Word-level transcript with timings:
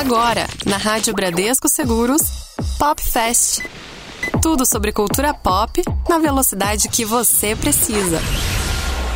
Agora, 0.00 0.46
na 0.64 0.78
Rádio 0.78 1.12
Bradesco 1.12 1.68
Seguros, 1.68 2.22
Pop 2.78 3.02
Fest. 3.02 3.60
Tudo 4.40 4.64
sobre 4.64 4.92
cultura 4.92 5.34
pop 5.34 5.82
na 6.08 6.18
velocidade 6.18 6.88
que 6.88 7.04
você 7.04 7.54
precisa. 7.54 8.18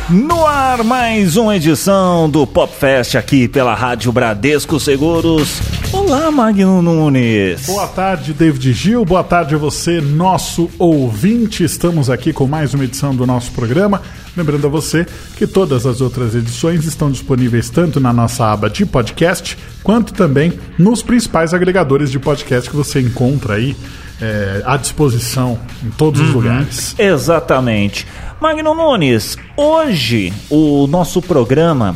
No 0.07 0.45
ar, 0.45 0.83
mais 0.83 1.37
uma 1.37 1.55
edição 1.55 2.29
do 2.29 2.45
Pop 2.45 2.71
Fest 2.71 3.15
aqui 3.15 3.47
pela 3.47 3.73
Rádio 3.73 4.11
Bradesco 4.11 4.79
Seguros. 4.79 5.59
Olá, 5.91 6.29
Magno 6.29 6.83
Nunes. 6.83 7.65
Boa 7.65 7.87
tarde, 7.87 8.31
David 8.31 8.71
Gil. 8.71 9.03
Boa 9.03 9.23
tarde 9.23 9.55
a 9.55 9.57
você, 9.57 9.99
nosso 9.99 10.69
ouvinte. 10.77 11.63
Estamos 11.63 12.11
aqui 12.11 12.31
com 12.31 12.45
mais 12.45 12.75
uma 12.75 12.83
edição 12.83 13.15
do 13.15 13.25
nosso 13.25 13.51
programa. 13.53 14.03
Lembrando 14.35 14.67
a 14.67 14.69
você 14.69 15.05
que 15.37 15.47
todas 15.47 15.85
as 15.85 16.01
outras 16.01 16.35
edições 16.35 16.85
estão 16.85 17.09
disponíveis 17.09 17.69
tanto 17.69 17.99
na 17.99 18.11
nossa 18.11 18.51
aba 18.51 18.69
de 18.69 18.85
podcast, 18.85 19.57
quanto 19.81 20.13
também 20.13 20.53
nos 20.77 21.01
principais 21.01 21.53
agregadores 21.53 22.11
de 22.11 22.19
podcast 22.19 22.69
que 22.69 22.75
você 22.75 22.99
encontra 22.99 23.55
aí 23.55 23.75
é, 24.21 24.61
à 24.65 24.77
disposição 24.77 25.59
em 25.83 25.89
todos 25.91 26.21
os 26.21 26.29
lugares. 26.29 26.95
Exatamente. 26.97 28.05
Magno 28.41 28.73
Nunes, 28.73 29.37
hoje 29.55 30.33
o 30.49 30.87
nosso 30.87 31.21
programa. 31.21 31.95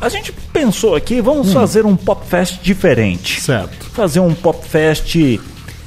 A 0.00 0.08
gente 0.08 0.32
pensou 0.52 0.94
aqui, 0.94 1.20
vamos 1.20 1.52
fazer 1.52 1.86
um 1.86 1.96
Pop 1.96 2.26
Fest 2.26 2.60
diferente. 2.62 3.40
Certo. 3.40 3.86
Fazer 3.90 4.20
um 4.20 4.34
Pop 4.34 4.66
Fest 4.66 5.16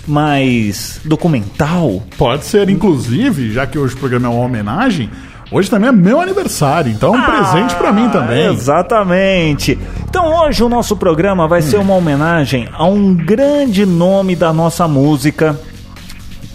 mais 0.08 1.00
documental. 1.06 2.02
Pode 2.18 2.46
ser, 2.46 2.70
inclusive, 2.70 3.52
já 3.52 3.68
que 3.68 3.78
hoje 3.78 3.94
o 3.94 3.98
programa 3.98 4.28
é 4.28 4.30
uma 4.30 4.46
homenagem, 4.46 5.10
hoje 5.52 5.70
também 5.70 5.90
é 5.90 5.92
meu 5.92 6.20
aniversário, 6.22 6.92
então 6.92 7.16
é 7.16 7.18
um 7.18 7.24
presente 7.24 7.76
pra 7.76 7.92
mim 7.92 8.10
também. 8.10 8.48
Exatamente. 8.54 9.78
Então 10.10 10.26
hoje 10.44 10.64
o 10.64 10.70
nosso 10.70 10.96
programa 10.96 11.48
vai 11.48 11.62
ser 11.62 11.78
uma 11.78 11.94
homenagem 11.96 12.68
a 12.72 12.86
um 12.86 13.14
grande 13.14 13.86
nome 13.86 14.36
da 14.36 14.52
nossa 14.54 14.88
música. 14.88 15.60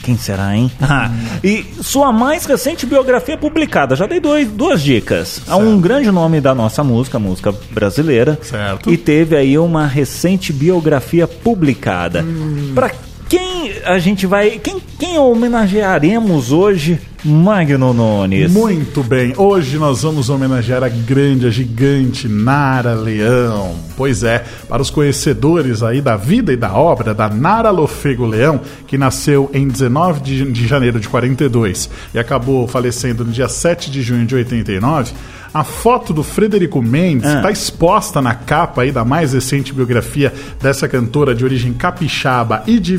Quem 0.02 0.16
será, 0.16 0.56
hein? 0.56 0.70
Ah, 0.80 1.10
e 1.42 1.64
sua 1.82 2.12
mais 2.12 2.46
recente 2.46 2.86
biografia 2.86 3.36
publicada, 3.36 3.96
já 3.96 4.06
dei 4.06 4.20
dois, 4.20 4.46
duas 4.48 4.80
dicas. 4.80 5.42
A 5.48 5.56
um 5.56 5.80
grande 5.80 6.12
nome 6.12 6.40
da 6.40 6.54
nossa 6.54 6.84
música, 6.84 7.18
música 7.18 7.52
brasileira. 7.72 8.38
Certo. 8.40 8.88
E 8.88 8.96
teve 8.96 9.36
aí 9.36 9.58
uma 9.58 9.84
recente 9.84 10.52
biografia 10.52 11.26
publicada. 11.26 12.24
Pra 12.72 12.90
quem 13.28 13.72
a 13.84 13.98
gente 13.98 14.26
vai. 14.26 14.58
Quem, 14.58 14.80
quem 14.98 15.18
homenagearemos 15.18 16.52
hoje, 16.52 16.98
Magno 17.24 17.92
Nunes? 17.92 18.52
Muito 18.52 19.02
bem, 19.02 19.34
hoje 19.36 19.78
nós 19.78 20.02
vamos 20.02 20.30
homenagear 20.30 20.84
a 20.84 20.88
grande, 20.88 21.46
a 21.46 21.50
gigante 21.50 22.28
Nara 22.28 22.94
Leão. 22.94 23.74
Pois 23.96 24.22
é, 24.22 24.44
para 24.68 24.80
os 24.80 24.90
conhecedores 24.90 25.82
aí 25.82 26.00
da 26.00 26.16
vida 26.16 26.52
e 26.52 26.56
da 26.56 26.72
obra 26.74 27.12
da 27.12 27.28
Nara 27.28 27.70
Lofego 27.70 28.26
Leão, 28.26 28.60
que 28.86 28.96
nasceu 28.96 29.50
em 29.52 29.66
19 29.66 30.20
de, 30.20 30.52
de 30.52 30.66
janeiro 30.66 31.00
de 31.00 31.08
42 31.08 31.90
e 32.14 32.18
acabou 32.18 32.68
falecendo 32.68 33.24
no 33.24 33.32
dia 33.32 33.48
7 33.48 33.90
de 33.90 34.02
junho 34.02 34.24
de 34.24 34.34
89. 34.34 35.12
A 35.56 35.64
foto 35.64 36.12
do 36.12 36.22
Frederico 36.22 36.82
Mendes 36.82 37.24
Ah. 37.30 37.36
está 37.36 37.50
exposta 37.50 38.20
na 38.20 38.34
capa 38.34 38.82
aí 38.82 38.92
da 38.92 39.06
mais 39.06 39.32
recente 39.32 39.72
biografia 39.72 40.30
dessa 40.60 40.86
cantora 40.86 41.34
de 41.34 41.44
origem 41.46 41.72
capixaba 41.72 42.62
e 42.66 42.78
de, 42.78 42.94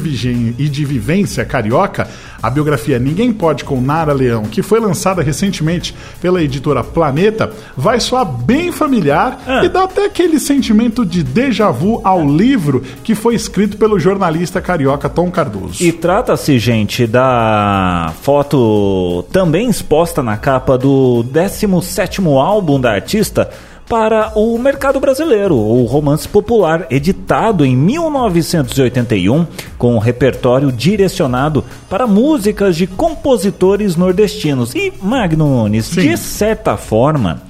e 0.58 0.68
de 0.68 0.84
vivência 0.84 1.46
carioca, 1.46 2.08
a 2.42 2.50
biografia 2.50 2.98
Ninguém 2.98 3.32
Pode 3.32 3.64
com 3.64 3.80
Nara 3.80 4.12
Leão, 4.12 4.44
que 4.46 4.64
foi 4.64 4.80
lançada 4.80 5.22
recentemente 5.22 5.94
pela 6.20 6.42
editora 6.42 6.84
Planeta, 6.84 7.52
vai 7.76 8.00
soar 8.00 8.26
bem 8.26 8.72
familiar 8.72 9.40
Ah. 9.46 9.64
e 9.64 9.70
dá 9.70 9.84
até 9.84 10.06
aquele 10.06 10.40
sentimento 10.40 11.06
de 11.06 11.22
déjà 11.22 11.70
vu 11.70 12.02
ao 12.04 12.28
livro 12.28 12.82
que 13.04 13.14
foi 13.14 13.36
escrito 13.36 13.78
pelo 13.78 14.00
jornalista 14.00 14.60
carioca 14.60 15.08
Tom 15.08 15.30
Cardoso. 15.30 15.84
E 15.84 15.92
trata-se, 15.92 16.58
gente, 16.58 17.06
da 17.06 18.12
foto 18.24 19.24
também 19.32 19.70
exposta 19.70 20.24
na 20.24 20.38
capa 20.38 20.76
do 20.76 21.24
17º 21.32 22.36
álbum 22.48 22.80
da 22.80 22.92
artista 22.92 23.50
para 23.90 24.34
o 24.36 24.58
mercado 24.58 25.00
brasileiro, 25.00 25.56
o 25.56 25.86
Romance 25.86 26.28
Popular, 26.28 26.88
editado 26.90 27.66
em 27.66 27.76
1981, 27.76 29.48
com 29.78 29.96
um 29.96 30.00
repertório 30.00 30.72
direcionado 30.72 31.64
para 31.90 32.06
músicas 32.06 32.76
de 32.76 32.86
compositores 32.86 33.96
nordestinos. 33.96 34.76
E 34.76 34.94
Magno 35.02 35.48
Nunes, 35.48 35.86
Sim. 35.86 36.02
de 36.02 36.18
certa 36.18 36.76
forma, 36.76 37.42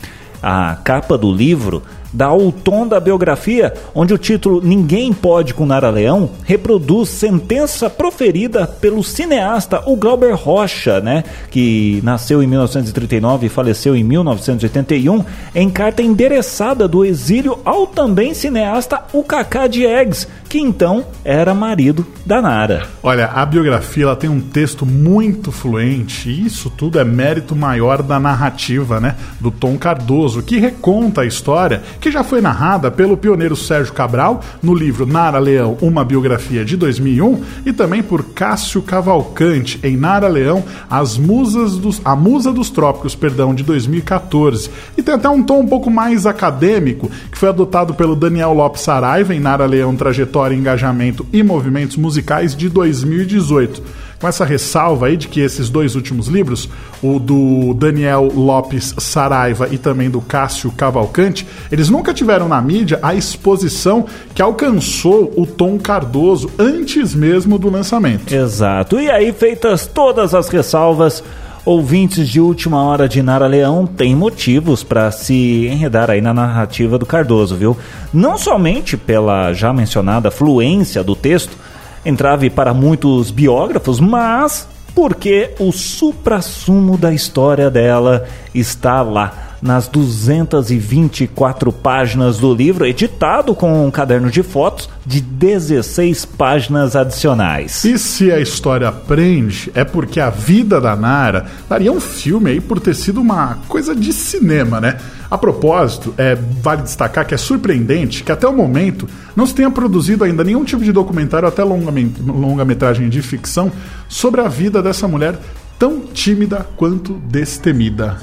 a 0.42 0.76
capa 0.84 1.18
do 1.18 1.32
livro 1.32 1.82
dá 2.18 2.34
o 2.34 2.52
tom 2.52 2.88
da 2.88 3.00
biografia, 3.00 3.72
onde 3.94 4.12
o 4.12 4.18
título 4.18 4.60
Ninguém 4.60 5.14
Pode 5.14 5.54
com 5.54 5.68
Nara 5.68 5.92
Leão 5.92 6.32
reproduz 6.44 7.10
sentença 7.10 7.92
proferida 7.92 8.66
pelo 8.66 9.04
cineasta 9.04 9.84
o 9.86 9.96
Glauber 9.96 10.34
Rocha, 10.34 11.00
né, 11.00 11.24
que 11.52 12.02
nasceu 12.04 12.42
em 12.42 12.48
1939 12.48 13.46
e 13.46 13.50
faleceu 13.50 13.96
em 13.96 14.04
1981, 14.04 15.24
em 15.54 15.70
carta 15.70 16.02
endereçada 16.02 16.88
do 16.88 17.06
exílio 17.06 17.60
ao 17.64 17.86
também 17.86 18.34
cineasta 18.34 19.04
o 19.14 19.24
Cacá 19.24 19.68
Diegues, 19.68 20.28
que 20.48 20.60
então 20.60 21.06
era 21.24 21.54
marido 21.54 22.06
da 22.26 22.42
Nara. 22.42 22.88
Olha, 23.04 23.28
a 23.28 23.46
biografia 23.46 24.04
ela 24.04 24.16
tem 24.16 24.30
um 24.30 24.42
texto 24.42 24.86
muito 24.86 25.52
fluente 25.52 26.30
e 26.30 26.46
isso 26.46 26.70
tudo 26.70 27.00
é 27.00 27.04
mérito 27.04 27.56
maior 27.56 28.02
da 28.02 28.20
narrativa, 28.20 29.00
né, 29.00 29.16
do 29.40 29.52
Tom 29.52 29.78
Cardoso, 29.78 30.42
que 30.42 30.58
reconta 30.58 31.22
a 31.22 31.26
história 31.26 31.82
que 32.00 32.12
já 32.12 32.24
foi 32.24 32.42
narrada 32.42 32.90
pelo 32.90 33.18
pioneiro 33.18 33.56
Sérgio 33.56 33.94
Cabral 33.94 34.42
no 34.62 34.74
livro 34.74 35.06
Nara 35.06 35.40
Leão, 35.40 35.78
uma 35.82 36.04
biografia 36.04 36.64
de 36.64 36.76
2001 36.76 37.44
e 37.66 37.74
também 37.74 38.02
por 38.02 38.24
Cássio 38.34 38.82
Cavalcante 38.82 39.80
em 39.84 39.96
Nara 39.98 40.28
Leão, 40.28 40.64
as 40.90 41.18
musas 41.18 41.78
dos 41.78 42.02
a 42.04 42.16
musa 42.16 42.54
dos 42.54 42.70
trópicos, 42.70 43.16
perdão, 43.16 43.54
de 43.54 43.64
2014. 43.64 44.70
E 44.96 45.04
tem 45.04 45.16
até 45.16 45.28
um 45.28 45.44
tom 45.44 45.60
um 45.60 45.68
pouco 45.68 45.90
mais 45.90 46.26
acadêmico, 46.26 47.10
que 47.32 47.38
foi 47.38 47.50
adotado 47.50 47.94
pelo 47.94 48.16
Daniel 48.16 48.54
Lopes 48.54 48.82
Saraiva 48.82 49.34
em 49.34 49.40
Nara 49.40 49.66
Leão, 49.66 49.96
trajetória, 49.96 50.37
engajamento 50.52 51.26
e 51.32 51.42
movimentos 51.44 51.98
musicais 51.98 52.56
de 52.56 52.70
2018 52.70 54.08
com 54.20 54.28
essa 54.28 54.44
ressalva 54.44 55.08
aí 55.08 55.18
de 55.18 55.28
que 55.28 55.40
esses 55.40 55.70
dois 55.70 55.96
últimos 55.96 56.28
livros, 56.28 56.70
o 57.02 57.20
do 57.20 57.74
Daniel 57.74 58.32
Lopes 58.34 58.96
Saraiva 58.98 59.68
e 59.72 59.78
também 59.78 60.10
do 60.10 60.22
Cássio 60.22 60.72
Cavalcante, 60.72 61.48
eles 61.72 61.90
nunca 61.90 62.14
tiveram 62.14 62.48
na 62.48 62.62
mídia 62.62 63.00
a 63.02 63.14
exposição 63.14 64.06
que 64.34 64.42
alcançou 64.42 65.34
o 65.36 65.46
Tom 65.46 65.78
Cardoso 65.78 66.50
antes 66.58 67.14
mesmo 67.14 67.60
do 67.60 67.70
lançamento. 67.70 68.34
Exato. 68.34 69.00
E 69.00 69.10
aí, 69.10 69.32
feitas 69.32 69.86
todas 69.86 70.34
as 70.34 70.50
ressalvas, 70.50 71.24
ouvintes 71.68 72.30
de 72.30 72.40
última 72.40 72.82
hora 72.82 73.10
de 73.10 73.22
Nara 73.22 73.46
Leão 73.46 73.86
têm 73.86 74.16
motivos 74.16 74.86
para 74.86 75.12
se 75.12 75.68
enredar 75.68 76.10
aí 76.10 76.22
na 76.22 76.34
narrativa 76.34 76.98
do 76.98 77.06
Cardoso, 77.06 77.58
viu? 77.58 77.76
Não 78.14 78.38
somente 78.38 78.96
pela 78.96 79.52
já 79.52 79.74
mencionada 79.74 80.32
fluência 80.32 81.04
do 81.04 81.14
texto, 81.14 81.58
entrave 82.06 82.50
para 82.50 82.74
muitos 82.74 83.32
biógrafos, 83.32 84.00
mas 84.00 84.66
porque 84.96 85.56
o 85.60 85.74
suprassumo 85.74 86.98
da 86.98 87.14
história 87.14 87.70
dela 87.70 88.26
está 88.56 89.02
lá 89.02 89.47
nas 89.62 89.88
224 89.88 91.72
páginas 91.72 92.38
do 92.38 92.54
livro, 92.54 92.86
editado 92.86 93.56
com 93.56 93.86
um 93.86 93.92
caderno 93.92 94.30
de 94.30 94.44
fotos 94.44 94.90
de 95.06 95.20
16 95.22 96.26
páginas 96.26 96.96
adicionais. 96.96 97.84
E 97.84 97.98
se 97.98 98.32
a 98.32 98.40
história 98.40 98.92
prende, 98.92 99.72
é 99.74 99.84
porque 99.84 100.20
a 100.20 100.30
vida 100.30 100.80
da 100.80 100.96
Nara 100.96 101.46
daria 101.70 101.92
um 101.92 102.00
filme 102.00 102.52
aí 102.52 102.62
por 102.62 102.80
ter 102.80 102.96
sido 102.96 103.22
uma 103.22 103.58
coisa 103.68 103.96
de 103.96 104.14
cinema, 104.14 104.80
né? 104.80 104.98
A 105.30 105.38
propósito, 105.38 106.14
é, 106.18 106.36
vale 106.36 106.84
destacar 106.84 107.26
que 107.26 107.34
é 107.34 107.38
surpreendente 107.38 108.24
que 108.24 108.32
até 108.32 108.48
o 108.48 108.54
momento 108.56 109.08
não 109.36 109.46
se 109.46 109.54
tenha 109.54 109.70
produzido 109.70 110.24
ainda 110.24 110.44
nenhum 110.44 110.64
tipo 110.64 110.82
de 110.84 110.92
documentário, 110.92 111.48
até 111.48 111.64
longa- 111.64 111.92
longa-metragem 112.26 113.10
de 113.10 113.22
ficção, 113.22 113.72
sobre 114.08 114.40
a 114.40 114.48
vida 114.48 114.82
dessa 114.82 115.06
mulher 115.08 115.38
tão 115.78 116.00
tímida 116.00 116.66
quanto 116.78 117.14
destemida. 117.30 118.18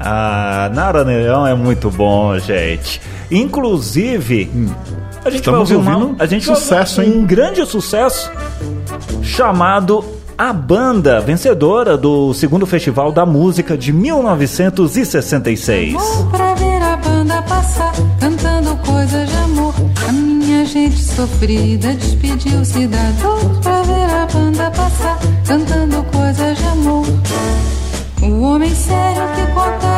Ah, 0.00 0.70
Nara 0.72 1.02
Leão 1.02 1.46
é 1.46 1.54
muito 1.54 1.90
bom, 1.90 2.38
gente. 2.38 3.00
Inclusive, 3.30 4.50
a 5.24 5.28
gente 5.30 5.40
Estamos 5.40 5.68
vai 5.68 5.76
ouvir 5.78 5.90
uma, 5.94 6.16
a 6.18 6.24
gente 6.26 6.44
sucesso, 6.46 7.00
ouvir 7.02 7.12
hein? 7.12 7.18
um 7.18 7.26
grande 7.26 7.64
sucesso 7.66 8.30
chamado 9.22 10.02
A 10.38 10.52
Banda, 10.54 11.20
vencedora 11.20 11.98
do 11.98 12.32
segundo 12.32 12.64
Festival 12.66 13.12
da 13.12 13.26
Música 13.26 13.76
de 13.76 13.92
1966. 13.92 15.92
Vou 15.92 16.24
pra 16.30 16.54
ver 16.54 16.82
a 16.82 16.96
banda 16.96 17.42
passar, 17.42 17.92
cantando 18.18 18.74
coisas 18.76 19.28
de 19.28 19.36
amor. 19.36 19.74
A 20.08 20.12
minha 20.12 20.64
gente 20.64 20.98
sofrida 21.02 21.92
despediu-se 21.94 22.86
da 22.86 23.10
dor. 23.22 23.60
Pra 23.62 23.82
ver 23.82 24.10
a 24.14 24.26
banda 24.32 24.70
passar, 24.70 25.18
cantando 25.46 26.02
coisas 26.04 26.56
de 26.56 26.64
amor. 26.64 27.04
O 28.22 28.42
homem 28.42 28.74
sério 28.74 29.22
que 29.34 29.46
contava 29.52 29.89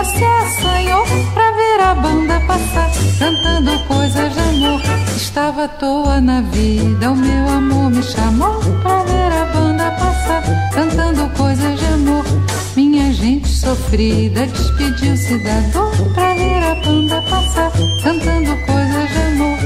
toda 0.00 0.04
se 0.04 0.24
assanhou 0.24 1.04
pra 1.34 1.50
ver 1.52 1.80
a 1.80 1.94
banda 1.94 2.40
passar, 2.46 2.90
cantando 3.18 3.78
coisas 3.86 4.32
de 4.32 4.40
amor. 4.40 4.80
Estava 5.16 5.64
à 5.64 5.68
toa 5.68 6.20
na 6.20 6.40
vida, 6.40 7.10
o 7.10 7.16
meu 7.16 7.48
amor 7.48 7.90
me 7.90 8.02
chamou 8.02 8.60
pra 8.82 9.02
ver 9.04 9.32
a 9.32 9.44
banda 9.46 9.90
passar, 9.92 10.42
cantando 10.72 11.28
coisas 11.36 11.78
de 11.78 11.86
amor. 11.86 12.24
Minha 12.76 13.12
gente 13.12 13.48
sofrida 13.48 14.46
despediu-se 14.46 15.38
da 15.44 15.60
dor 15.72 16.14
pra 16.14 16.34
ver 16.34 16.62
a 16.62 16.74
banda 16.76 17.22
passar, 17.22 17.70
cantando 18.02 18.56
coisas 18.66 19.10
de 19.10 19.18
amor. 19.18 19.58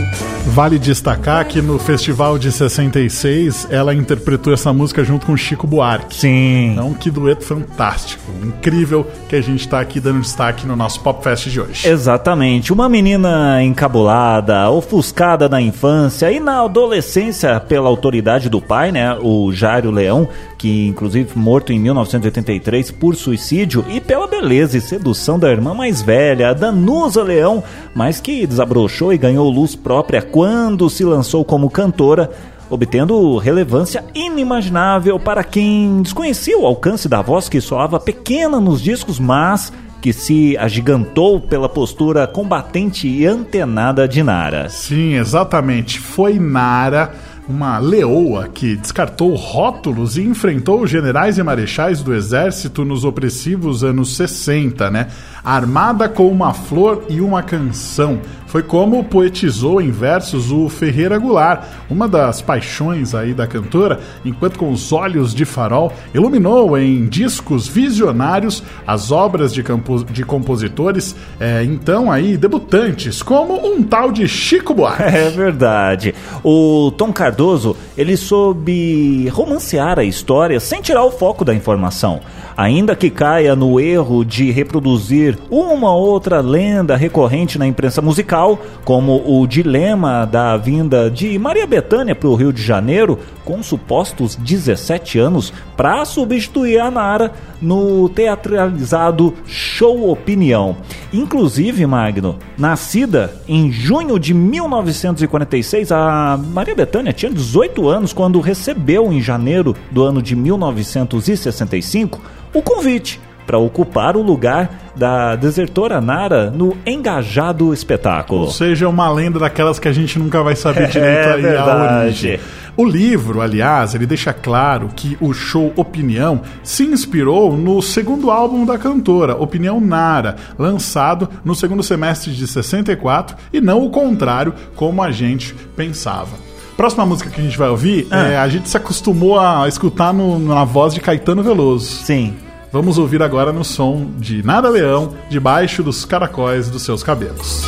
Vale 0.46 0.78
destacar 0.78 1.46
que 1.46 1.60
no 1.60 1.78
festival 1.78 2.38
de 2.38 2.52
66 2.52 3.68
ela 3.70 3.94
interpretou 3.94 4.52
essa 4.52 4.72
música 4.72 5.02
junto 5.04 5.26
com 5.26 5.36
Chico 5.36 5.66
Buarque. 5.66 6.16
Sim. 6.16 6.72
Então, 6.72 6.94
que 6.94 7.10
dueto 7.10 7.44
fantástico, 7.44 8.22
incrível 8.44 9.06
que 9.28 9.36
a 9.36 9.40
gente 9.40 9.60
está 9.60 9.80
aqui 9.80 10.00
dando 10.00 10.20
destaque 10.20 10.66
no 10.66 10.76
nosso 10.76 11.00
Pop 11.00 11.22
Fest 11.22 11.48
de 11.48 11.60
hoje. 11.60 11.88
Exatamente. 11.88 12.72
Uma 12.72 12.88
menina 12.88 13.62
encabulada, 13.62 14.70
ofuscada 14.70 15.48
na 15.48 15.60
infância 15.60 16.30
e 16.30 16.38
na 16.38 16.62
adolescência 16.62 17.58
pela 17.60 17.88
autoridade 17.88 18.48
do 18.48 18.60
pai, 18.60 18.92
né? 18.92 19.16
O 19.20 19.52
Jário 19.52 19.90
Leão, 19.90 20.28
que 20.58 20.86
inclusive 20.86 21.30
morto 21.36 21.72
em 21.72 21.78
1983 21.78 22.90
por 22.90 23.16
suicídio, 23.16 23.84
e 23.88 24.00
pela 24.00 24.26
beleza 24.26 24.78
e 24.78 24.80
sedução 24.80 25.38
da 25.38 25.50
irmã 25.50 25.74
mais 25.74 26.02
velha, 26.02 26.54
Danusa 26.54 27.22
Leão, 27.22 27.62
mas 27.94 28.20
que 28.20 28.46
desabrochou 28.46 29.12
e 29.12 29.18
ganhou 29.18 29.48
luz 29.48 29.74
própria 29.74 30.22
quando 30.22 30.88
se 30.90 31.04
lançou 31.04 31.44
como 31.44 31.70
cantora 31.70 32.30
obtendo 32.74 33.38
relevância 33.38 34.04
inimaginável 34.14 35.18
para 35.18 35.44
quem 35.44 36.02
desconhecia 36.02 36.58
o 36.58 36.66
alcance 36.66 37.08
da 37.08 37.22
voz 37.22 37.48
que 37.48 37.60
soava 37.60 38.00
pequena 38.00 38.60
nos 38.60 38.82
discos, 38.82 39.18
mas 39.18 39.72
que 40.02 40.12
se 40.12 40.54
agigantou 40.58 41.40
pela 41.40 41.66
postura 41.66 42.26
combatente 42.26 43.08
e 43.08 43.24
antenada 43.24 44.06
de 44.06 44.22
Nara. 44.22 44.68
Sim, 44.68 45.14
exatamente. 45.14 45.98
Foi 45.98 46.38
Nara, 46.38 47.14
uma 47.48 47.78
leoa 47.78 48.48
que 48.48 48.76
descartou 48.76 49.34
rótulos 49.34 50.18
e 50.18 50.22
enfrentou 50.22 50.86
generais 50.86 51.38
e 51.38 51.42
marechais 51.42 52.02
do 52.02 52.12
exército 52.12 52.84
nos 52.84 53.04
opressivos 53.04 53.82
anos 53.82 54.16
60, 54.16 54.90
né? 54.90 55.08
Armada 55.42 56.06
com 56.08 56.28
uma 56.28 56.52
flor 56.52 57.04
e 57.08 57.20
uma 57.20 57.42
canção. 57.42 58.20
Foi 58.54 58.62
como 58.62 59.02
poetizou 59.02 59.80
em 59.80 59.90
versos 59.90 60.52
o 60.52 60.68
Ferreira 60.68 61.18
Goulart, 61.18 61.64
uma 61.90 62.06
das 62.06 62.40
paixões 62.40 63.12
aí 63.12 63.34
da 63.34 63.48
cantora, 63.48 63.98
enquanto 64.24 64.60
com 64.60 64.70
os 64.70 64.92
olhos 64.92 65.34
de 65.34 65.44
farol 65.44 65.92
iluminou 66.14 66.78
em 66.78 67.04
discos 67.08 67.66
visionários 67.66 68.62
as 68.86 69.10
obras 69.10 69.52
de, 69.52 69.64
de 70.12 70.24
compositores, 70.24 71.16
é, 71.40 71.64
então 71.64 72.12
aí 72.12 72.36
debutantes, 72.36 73.24
como 73.24 73.54
um 73.66 73.82
tal 73.82 74.12
de 74.12 74.28
Chico 74.28 74.72
Buarque. 74.72 75.02
É 75.02 75.30
verdade. 75.30 76.14
O 76.44 76.92
Tom 76.96 77.12
Cardoso, 77.12 77.76
ele 77.98 78.16
soube 78.16 79.28
romancear 79.30 79.98
a 79.98 80.04
história 80.04 80.60
sem 80.60 80.80
tirar 80.80 81.02
o 81.02 81.10
foco 81.10 81.44
da 81.44 81.52
informação. 81.52 82.20
Ainda 82.56 82.94
que 82.94 83.10
caia 83.10 83.56
no 83.56 83.80
erro 83.80 84.24
de 84.24 84.52
reproduzir 84.52 85.36
uma 85.50 85.92
outra 85.92 86.40
lenda 86.40 86.94
recorrente 86.94 87.58
na 87.58 87.66
imprensa 87.66 88.00
musical, 88.00 88.43
como 88.84 89.22
o 89.26 89.46
dilema 89.46 90.26
da 90.26 90.56
vinda 90.56 91.10
de 91.10 91.38
Maria 91.38 91.66
Bethânia 91.66 92.14
para 92.14 92.28
o 92.28 92.34
Rio 92.34 92.52
de 92.52 92.62
Janeiro, 92.62 93.18
com 93.44 93.62
supostos 93.62 94.36
17 94.36 95.18
anos, 95.18 95.52
para 95.76 96.04
substituir 96.04 96.78
a 96.78 96.90
Nara 96.90 97.32
no 97.60 98.08
teatralizado 98.08 99.34
Show 99.46 100.10
Opinião. 100.10 100.76
Inclusive, 101.12 101.86
Magno, 101.86 102.36
nascida 102.58 103.34
em 103.48 103.70
junho 103.70 104.18
de 104.18 104.34
1946, 104.34 105.90
a 105.92 106.38
Maria 106.38 106.74
Bethânia 106.74 107.12
tinha 107.12 107.32
18 107.32 107.88
anos 107.88 108.12
quando 108.12 108.40
recebeu, 108.40 109.12
em 109.12 109.20
janeiro 109.20 109.74
do 109.90 110.02
ano 110.02 110.20
de 110.20 110.36
1965, 110.36 112.20
o 112.52 112.62
convite 112.62 113.20
para 113.46 113.58
ocupar 113.58 114.16
o 114.16 114.22
lugar 114.22 114.70
da 114.96 115.34
desertora 115.36 116.00
Nara 116.00 116.50
no 116.50 116.76
engajado 116.86 117.72
espetáculo. 117.74 118.42
Ou 118.42 118.50
seja, 118.50 118.88
uma 118.88 119.10
lenda 119.10 119.38
daquelas 119.38 119.78
que 119.78 119.88
a 119.88 119.92
gente 119.92 120.18
nunca 120.18 120.42
vai 120.42 120.54
saber 120.56 120.88
direito 120.90 121.28
é 121.28 121.36
verdade. 121.36 121.70
a 121.70 122.00
origem. 122.04 122.40
O 122.76 122.84
livro, 122.84 123.40
aliás, 123.40 123.94
ele 123.94 124.06
deixa 124.06 124.32
claro 124.32 124.88
que 124.96 125.16
o 125.20 125.32
show 125.32 125.72
Opinião 125.76 126.40
se 126.62 126.84
inspirou 126.84 127.56
no 127.56 127.80
segundo 127.80 128.30
álbum 128.30 128.64
da 128.64 128.76
cantora, 128.76 129.36
Opinião 129.36 129.80
Nara, 129.80 130.34
lançado 130.58 131.28
no 131.44 131.54
segundo 131.54 131.82
semestre 131.84 132.32
de 132.32 132.46
64 132.46 133.36
e 133.52 133.60
não 133.60 133.84
o 133.84 133.90
contrário, 133.90 134.52
como 134.74 135.02
a 135.02 135.10
gente 135.12 135.54
pensava. 135.76 136.36
Próxima 136.76 137.06
música 137.06 137.30
que 137.30 137.40
a 137.40 137.44
gente 137.44 137.56
vai 137.56 137.68
ouvir, 137.68 138.08
Ah. 138.10 138.26
é, 138.26 138.36
a 138.36 138.48
gente 138.48 138.68
se 138.68 138.76
acostumou 138.76 139.38
a 139.38 139.68
escutar 139.68 140.12
no- 140.12 140.40
na 140.40 140.64
voz 140.64 140.92
de 140.92 141.00
Caetano 141.00 141.40
Veloso. 141.44 141.86
Sim. 141.86 142.34
Vamos 142.74 142.98
ouvir 142.98 143.22
agora 143.22 143.52
no 143.52 143.64
som 143.64 144.10
de 144.18 144.44
Nara 144.44 144.68
Leão, 144.68 145.14
debaixo 145.30 145.80
dos 145.80 146.04
caracóis 146.04 146.68
dos 146.68 146.82
seus 146.82 147.04
cabelos. 147.04 147.62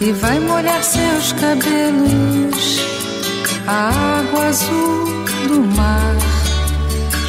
e 0.00 0.12
vai 0.12 0.38
molhar 0.38 0.80
seus 0.80 1.32
cabelos. 1.32 2.78
A 3.66 4.20
água 4.20 4.44
azul 4.46 5.24
do 5.48 5.60
mar, 5.76 6.16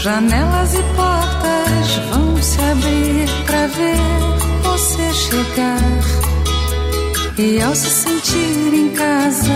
janelas 0.02 0.76
e 0.76 0.84
portas 0.96 1.96
vão 2.12 2.40
se 2.40 2.62
abrir 2.62 3.28
pra 3.48 3.66
ver 3.66 4.62
você 4.62 5.14
chegar. 5.14 5.80
E 7.40 7.60
ao 7.60 7.74
se 7.74 7.90
sentir 7.90 8.72
em 8.72 8.90
casa, 8.90 9.50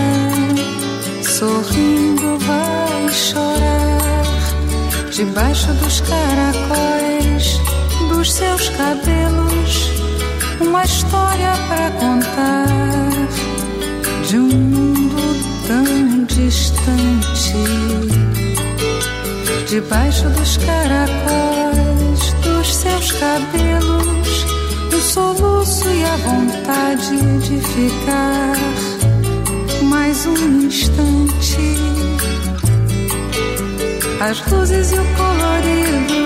sorrindo 1.22 2.36
vai 2.40 3.08
chorar. 3.10 4.07
Debaixo 5.18 5.72
dos 5.82 6.00
caracóis 6.02 7.58
dos 8.08 8.32
seus 8.32 8.68
cabelos, 8.68 9.90
uma 10.60 10.84
história 10.84 11.54
pra 11.66 11.90
contar 11.90 13.08
de 14.28 14.38
um 14.38 14.46
mundo 14.46 15.16
tão 15.66 16.24
distante. 16.24 17.52
Debaixo 19.68 20.28
dos 20.28 20.56
caracóis 20.58 22.32
dos 22.44 22.76
seus 22.76 23.10
cabelos, 23.10 24.46
um 24.94 25.00
soluço 25.00 25.90
e 25.90 26.04
a 26.04 26.16
vontade 26.18 27.16
de 27.40 27.60
ficar 27.60 28.54
mais 29.82 30.26
um 30.26 30.66
instante. 30.66 31.88
As 34.20 34.44
luzes 34.50 34.90
e 34.90 34.98
o 34.98 35.04
colorido. 35.16 36.18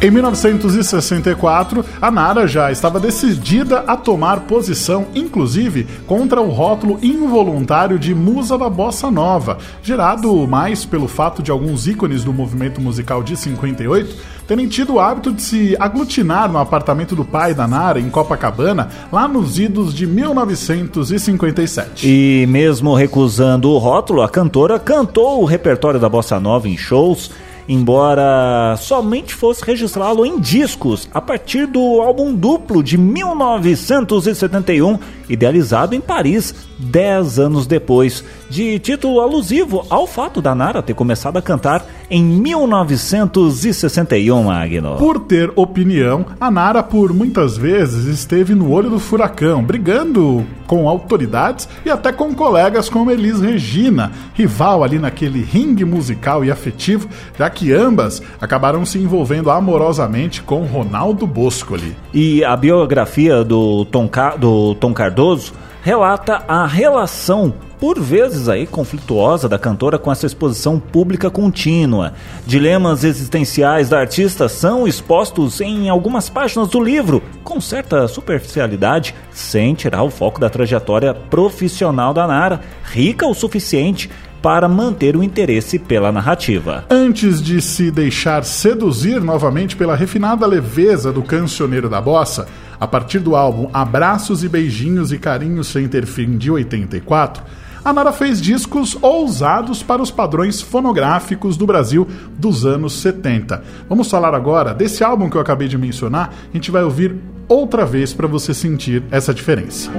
Em 0.00 0.12
1964, 0.12 1.84
a 2.00 2.10
Nara 2.10 2.46
já 2.46 2.70
estava 2.70 3.00
decidida 3.00 3.80
a 3.80 3.96
tomar 3.96 4.40
posição, 4.40 5.06
inclusive 5.12 5.88
contra 6.06 6.40
o 6.40 6.50
rótulo 6.50 7.00
involuntário 7.02 7.98
de 7.98 8.14
musa 8.14 8.56
da 8.56 8.70
bossa 8.70 9.10
nova, 9.10 9.58
gerado 9.82 10.46
mais 10.46 10.84
pelo 10.84 11.08
fato 11.08 11.42
de 11.42 11.50
alguns 11.50 11.88
ícones 11.88 12.22
do 12.22 12.32
movimento 12.32 12.80
musical 12.80 13.24
de 13.24 13.36
58 13.36 14.37
terem 14.48 14.66
tido 14.66 14.94
o 14.94 14.98
hábito 14.98 15.30
de 15.30 15.42
se 15.42 15.76
aglutinar 15.78 16.50
no 16.50 16.58
apartamento 16.58 17.14
do 17.14 17.22
pai 17.22 17.52
da 17.52 17.68
Nara, 17.68 18.00
em 18.00 18.08
Copacabana, 18.08 18.88
lá 19.12 19.28
nos 19.28 19.58
idos 19.58 19.94
de 19.94 20.06
1957. 20.06 22.08
E 22.08 22.46
mesmo 22.46 22.94
recusando 22.94 23.70
o 23.70 23.76
rótulo, 23.76 24.22
a 24.22 24.28
cantora 24.28 24.78
cantou 24.78 25.42
o 25.42 25.44
repertório 25.44 26.00
da 26.00 26.08
bossa 26.08 26.40
nova 26.40 26.66
em 26.66 26.78
shows, 26.78 27.30
embora 27.68 28.74
somente 28.78 29.34
fosse 29.34 29.62
registrá-lo 29.62 30.24
em 30.24 30.40
discos 30.40 31.06
a 31.12 31.20
partir 31.20 31.66
do 31.66 32.00
álbum 32.00 32.34
duplo 32.34 32.82
de 32.82 32.96
1971, 32.96 34.98
idealizado 35.28 35.94
em 35.94 36.00
Paris, 36.00 36.54
10 36.78 37.38
anos 37.38 37.66
depois, 37.66 38.24
de 38.48 38.78
título 38.78 39.20
alusivo 39.20 39.84
ao 39.90 40.06
fato 40.06 40.40
da 40.40 40.54
Nara 40.54 40.82
ter 40.82 40.94
começado 40.94 41.36
a 41.36 41.42
cantar 41.42 41.84
em 42.10 42.22
1961, 42.22 44.42
Magno. 44.44 44.96
Por 44.96 45.20
ter 45.20 45.52
opinião, 45.56 46.24
a 46.40 46.50
Nara 46.50 46.82
por 46.82 47.12
muitas 47.12 47.56
vezes 47.56 48.06
esteve 48.06 48.54
no 48.54 48.70
olho 48.72 48.90
do 48.90 48.98
furacão, 48.98 49.62
brigando 49.62 50.44
com 50.66 50.88
autoridades 50.88 51.68
e 51.84 51.90
até 51.90 52.12
com 52.12 52.34
colegas 52.34 52.88
como 52.88 53.10
Elis 53.10 53.40
Regina, 53.40 54.12
rival 54.34 54.82
ali 54.84 54.98
naquele 54.98 55.42
ringue 55.42 55.84
musical 55.84 56.44
e 56.44 56.50
afetivo, 56.50 57.08
já 57.38 57.48
que 57.50 57.72
ambas 57.72 58.22
acabaram 58.40 58.84
se 58.84 58.98
envolvendo 58.98 59.50
amorosamente 59.50 60.42
com 60.42 60.64
Ronaldo 60.64 61.26
Boscoli. 61.26 61.96
E 62.12 62.44
a 62.44 62.56
biografia 62.56 63.42
do 63.44 63.84
Tom, 63.86 64.08
Ca- 64.08 64.36
do 64.36 64.74
Tom 64.76 64.92
Cardoso 64.92 65.52
relata 65.82 66.44
a 66.48 66.66
relação 66.66 67.54
por 67.78 68.00
vezes 68.00 68.48
aí 68.48 68.66
conflituosa 68.66 69.48
da 69.48 69.58
cantora 69.58 69.98
com 69.98 70.10
essa 70.10 70.26
exposição 70.26 70.80
pública 70.80 71.30
contínua. 71.30 72.12
Dilemas 72.46 73.04
existenciais 73.04 73.88
da 73.88 74.00
artista 74.00 74.48
são 74.48 74.86
expostos 74.86 75.60
em 75.60 75.88
algumas 75.88 76.28
páginas 76.28 76.68
do 76.68 76.82
livro, 76.82 77.22
com 77.44 77.60
certa 77.60 78.08
superficialidade, 78.08 79.14
sem 79.30 79.74
tirar 79.74 80.02
o 80.02 80.10
foco 80.10 80.40
da 80.40 80.50
trajetória 80.50 81.14
profissional 81.14 82.12
da 82.12 82.26
Nara, 82.26 82.60
rica 82.82 83.26
o 83.26 83.34
suficiente 83.34 84.10
para 84.42 84.68
manter 84.68 85.16
o 85.16 85.22
interesse 85.22 85.78
pela 85.78 86.12
narrativa. 86.12 86.84
Antes 86.90 87.42
de 87.42 87.60
se 87.60 87.90
deixar 87.90 88.44
seduzir 88.44 89.20
novamente 89.20 89.76
pela 89.76 89.96
refinada 89.96 90.46
leveza 90.46 91.12
do 91.12 91.22
cancioneiro 91.22 91.88
da 91.88 92.00
bossa, 92.00 92.46
a 92.80 92.86
partir 92.86 93.18
do 93.18 93.34
álbum 93.34 93.68
Abraços 93.72 94.44
e 94.44 94.48
Beijinhos 94.48 95.12
e 95.12 95.18
Carinhos 95.18 95.68
Sem 95.68 95.88
Ter 95.88 96.06
Fim 96.06 96.36
de 96.36 96.50
84, 96.50 97.42
a 97.84 97.92
Nara 97.92 98.12
fez 98.12 98.40
discos 98.40 98.96
ousados 99.00 99.82
para 99.82 100.02
os 100.02 100.10
padrões 100.10 100.60
fonográficos 100.60 101.56
do 101.56 101.66
Brasil 101.66 102.06
dos 102.36 102.66
anos 102.66 102.94
70. 102.94 103.62
Vamos 103.88 104.10
falar 104.10 104.34
agora 104.34 104.74
desse 104.74 105.02
álbum 105.02 105.30
que 105.30 105.36
eu 105.36 105.40
acabei 105.40 105.68
de 105.68 105.78
mencionar, 105.78 106.34
a 106.52 106.56
gente 106.56 106.70
vai 106.70 106.82
ouvir 106.82 107.16
outra 107.48 107.86
vez 107.86 108.12
para 108.12 108.26
você 108.26 108.52
sentir 108.52 109.02
essa 109.10 109.32
diferença. 109.32 109.90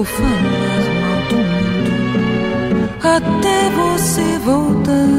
Vou 0.00 0.06
falar 0.06 0.30
mal 0.30 1.20
do 1.28 1.36
mundo 1.36 2.90
até 3.02 3.68
você 3.68 4.38
voltar. 4.38 5.10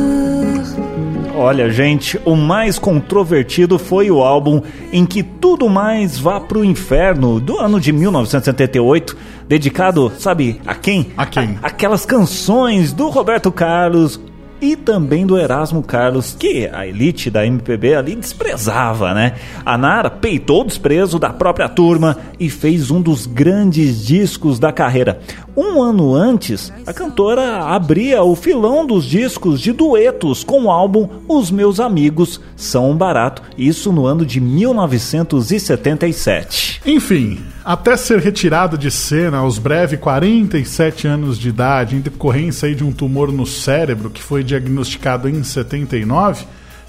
Olha, 1.35 1.69
gente, 1.69 2.19
o 2.25 2.35
mais 2.35 2.79
controvertido 2.79 3.77
foi 3.77 4.09
o 4.09 4.23
álbum 4.23 4.59
em 4.91 5.05
que 5.05 5.21
tudo 5.21 5.69
mais 5.69 6.17
vá 6.17 6.39
pro 6.39 6.65
inferno 6.65 7.39
do 7.39 7.59
ano 7.59 7.79
de 7.79 7.91
1978, 7.91 9.15
dedicado, 9.47 10.11
sabe, 10.17 10.59
a 10.65 10.73
quem? 10.73 11.11
A 11.15 11.27
quem? 11.27 11.59
A, 11.61 11.67
aquelas 11.67 12.03
canções 12.03 12.91
do 12.91 13.07
Roberto 13.09 13.51
Carlos, 13.51 14.19
e 14.61 14.75
também 14.75 15.25
do 15.25 15.37
Erasmo 15.37 15.81
Carlos, 15.81 16.35
que 16.37 16.69
a 16.71 16.85
elite 16.85 17.31
da 17.31 17.45
MPB 17.45 17.95
ali 17.95 18.15
desprezava, 18.15 19.13
né? 19.13 19.33
A 19.65 19.77
Nara 19.77 20.09
peitou 20.09 20.61
o 20.61 20.65
desprezo 20.65 21.17
da 21.17 21.31
própria 21.31 21.67
turma 21.67 22.17
e 22.39 22.49
fez 22.49 22.91
um 22.91 23.01
dos 23.01 23.25
grandes 23.25 24.05
discos 24.05 24.59
da 24.59 24.71
carreira. 24.71 25.19
Um 25.57 25.81
ano 25.81 26.13
antes, 26.13 26.71
a 26.85 26.93
cantora 26.93 27.65
abria 27.65 28.21
o 28.23 28.35
filão 28.35 28.85
dos 28.85 29.03
discos 29.03 29.59
de 29.59 29.73
duetos 29.73 30.43
com 30.43 30.65
o 30.65 30.71
álbum 30.71 31.09
Os 31.27 31.49
Meus 31.51 31.79
Amigos 31.79 32.39
São 32.55 32.91
um 32.91 32.95
Barato, 32.95 33.41
isso 33.57 33.91
no 33.91 34.05
ano 34.05 34.23
de 34.25 34.39
1977. 34.39 36.81
Enfim, 36.85 37.39
até 37.63 37.95
ser 37.95 38.19
retirado 38.19 38.77
de 38.77 38.89
cena 38.89 39.37
aos 39.37 39.59
breves 39.59 39.99
47 39.99 41.07
anos 41.07 41.37
de 41.37 41.49
idade, 41.49 41.95
em 41.95 42.01
decorrência 42.01 42.73
de 42.73 42.83
um 42.83 42.91
tumor 42.91 43.31
no 43.31 43.45
cérebro 43.45 44.09
que 44.09 44.21
foi 44.21 44.43
diagnosticado 44.59 45.29
em 45.29 45.43
79, 45.43 46.45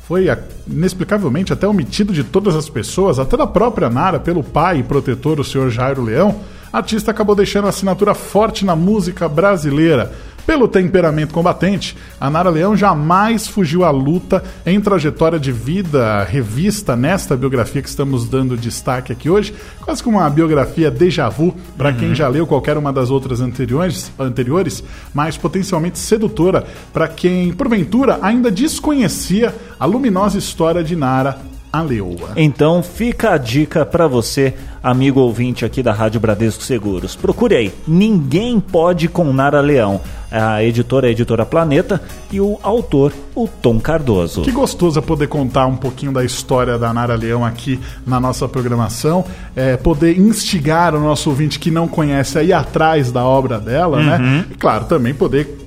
foi 0.07 0.27
inexplicavelmente 0.67 1.53
até 1.53 1.67
omitido 1.67 2.13
de 2.13 2.25
todas 2.25 2.57
as 2.57 2.69
pessoas, 2.69 3.19
até 3.19 3.37
da 3.37 3.47
própria 3.47 3.89
Nara, 3.89 4.19
pelo 4.19 4.43
pai 4.43 4.79
e 4.79 4.83
protetor, 4.83 5.39
o 5.39 5.45
senhor 5.45 5.71
Jairo 5.71 6.03
Leão, 6.03 6.41
a 6.73 6.79
artista 6.79 7.11
acabou 7.11 7.35
deixando 7.35 7.69
assinatura 7.69 8.15
forte 8.15 8.65
na 8.65 8.75
música 8.75 9.29
brasileira 9.29 10.13
pelo 10.47 10.67
temperamento 10.67 11.33
combatente, 11.33 11.97
a 12.21 12.29
Nara 12.29 12.51
Leão 12.51 12.77
jamais 12.77 13.47
fugiu 13.47 13.85
à 13.85 13.91
luta 13.91 14.43
em 14.67 14.81
trajetória 14.81 15.39
de 15.39 15.53
vida 15.53 16.25
revista 16.25 16.97
nesta 16.97 17.37
biografia 17.37 17.83
que 17.83 17.89
estamos 17.89 18.29
dando 18.29 18.57
destaque 18.57 19.13
aqui 19.13 19.31
hoje, 19.31 19.55
quase 19.81 20.03
como 20.03 20.19
uma 20.19 20.31
biografia 20.31 20.91
déjà 20.91 21.29
vu 21.29 21.55
para 21.77 21.91
uhum. 21.91 21.97
quem 21.97 22.15
já 22.15 22.29
leu 22.29 22.47
qualquer 22.47 22.77
uma 22.77 22.93
das 22.93 23.11
outras 23.11 23.41
anteriores, 23.41 24.11
anteriores 24.19 24.83
mas 25.15 25.37
potencialmente 25.37 25.99
sedutora 25.99 26.65
para 26.93 27.09
quem, 27.09 27.53
porventura, 27.53 28.19
ainda 28.23 28.51
desconhecia 28.51 29.55
a 29.79 29.87
luminosa 29.87 30.39
história 30.39 30.83
de 30.83 30.97
Nara 30.97 31.52
a 31.73 31.81
leoa. 31.81 32.33
Então 32.37 32.83
fica 32.83 33.31
a 33.31 33.39
dica 33.39 33.87
para 33.87 34.07
você, 34.07 34.53
amigo 34.83 35.21
ouvinte 35.21 35.65
aqui 35.65 35.83
da 35.83 35.93
Rádio 35.93 36.21
Bradesco 36.21 36.63
Seguros. 36.63 37.17
Procure 37.17 37.57
aí. 37.57 37.73
Ninguém 37.89 38.61
pode 38.61 39.09
com 39.09 39.33
Nara 39.33 39.61
Leão. 39.61 40.01
A 40.31 40.63
editora 40.63 41.07
é 41.07 41.09
a 41.09 41.13
editora 41.13 41.45
Planeta 41.45 42.01
e 42.31 42.41
o 42.41 42.59
autor, 42.63 43.13
o 43.35 43.47
Tom 43.47 43.79
Cardoso. 43.79 44.43
Que 44.43 44.51
gostoso 44.51 44.99
é 44.99 45.03
poder 45.03 45.29
contar 45.29 45.67
um 45.67 45.77
pouquinho 45.77 46.13
da 46.13 46.25
história 46.25 46.79
da 46.79 46.93
Nara 46.93 47.15
Leão 47.15 47.45
aqui 47.45 47.81
na 48.07 48.21
nossa 48.21 48.47
programação. 48.49 49.25
É, 49.57 49.77
poder 49.77 50.19
instigar 50.19 50.95
o 50.95 51.01
nosso 51.01 51.31
ouvinte 51.31 51.59
que 51.59 51.71
não 51.71 51.89
conhece 51.89 52.39
a 52.39 52.43
ir 52.43 52.53
atrás 52.53 53.11
da 53.11 53.25
obra 53.25 53.59
dela, 53.59 54.03
né? 54.03 54.17
uhum. 54.17 54.23
né? 54.23 54.47
E 54.51 54.55
claro, 54.55 54.85
também 54.85 55.15
poder 55.15 55.62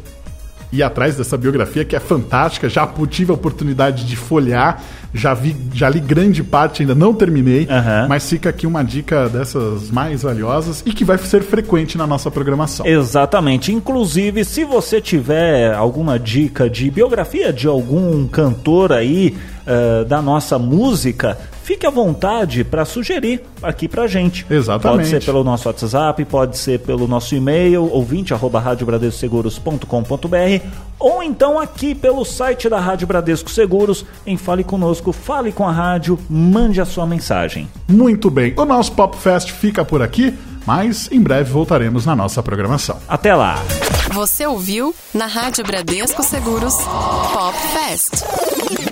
ir 0.75 0.83
atrás 0.83 1.15
dessa 1.15 1.37
biografia 1.37 1.83
que 1.85 1.95
é 1.95 1.99
fantástica. 1.99 2.69
Já 2.69 2.87
tive 3.09 3.31
a 3.31 3.35
oportunidade 3.35 4.05
de 4.05 4.15
folhear, 4.15 4.81
já 5.13 5.33
vi, 5.33 5.55
já 5.73 5.89
li 5.89 5.99
grande 5.99 6.43
parte, 6.43 6.81
ainda 6.81 6.93
não 6.93 7.13
terminei, 7.13 7.61
uhum. 7.61 8.07
mas 8.09 8.29
fica 8.29 8.49
aqui 8.49 8.67
uma 8.67 8.83
dica 8.83 9.29
dessas 9.29 9.89
mais 9.89 10.23
valiosas 10.23 10.83
e 10.85 10.91
que 10.91 11.05
vai 11.05 11.17
ser 11.17 11.41
frequente 11.43 11.97
na 11.97 12.05
nossa 12.05 12.29
programação. 12.29 12.85
Exatamente. 12.85 13.71
Inclusive, 13.71 14.43
se 14.43 14.63
você 14.63 14.99
tiver 14.99 15.73
alguma 15.73 16.19
dica 16.19 16.69
de 16.69 16.89
biografia 16.91 17.53
de 17.53 17.67
algum 17.67 18.27
cantor 18.27 18.91
aí 18.91 19.35
uh, 19.65 20.05
da 20.05 20.21
nossa 20.21 20.57
música, 20.57 21.37
fique 21.63 21.85
à 21.85 21.89
vontade 21.89 22.63
para 22.63 22.85
sugerir 22.85 23.43
aqui 23.61 23.87
para 23.87 24.07
gente. 24.07 24.45
Exatamente. 24.49 24.97
Pode 24.97 25.07
ser 25.09 25.23
pelo 25.23 25.43
nosso 25.43 25.67
WhatsApp, 25.67 26.25
pode 26.25 26.57
ser 26.57 26.79
pelo 26.79 27.07
nosso 27.07 27.35
e-mail, 27.35 27.89
ouvinte 27.91 28.33
arroba 28.33 28.63
ou 30.97 31.21
então 31.21 31.59
aqui 31.59 31.93
pelo 31.93 32.23
site 32.23 32.69
da 32.69 32.79
Rádio 32.79 33.07
Bradesco 33.07 33.49
Seguros, 33.49 34.05
em 34.25 34.37
Fale 34.37 34.63
Conosco, 34.63 35.11
fale 35.11 35.51
com 35.51 35.67
a 35.67 35.71
rádio, 35.71 36.17
mande 36.29 36.79
a 36.79 36.85
sua 36.85 37.05
mensagem. 37.05 37.67
Muito 37.87 38.29
bem, 38.29 38.53
o 38.57 38.65
nosso 38.65 38.91
Pop 38.93 39.17
Fest 39.17 39.51
fica 39.51 39.83
por 39.83 40.01
aqui, 40.01 40.33
mas 40.65 41.09
em 41.11 41.21
breve 41.21 41.51
voltaremos 41.51 42.05
na 42.05 42.15
nossa 42.15 42.41
programação. 42.41 42.97
Até 43.07 43.35
lá! 43.35 43.61
Você 44.13 44.45
ouviu 44.45 44.95
na 45.13 45.25
Rádio 45.25 45.65
Bradesco 45.65 46.23
Seguros 46.23 46.75
Pop 46.75 47.57
Fest. 47.73 48.84